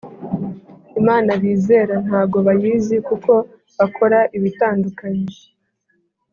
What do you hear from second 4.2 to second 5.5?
ibitandukanye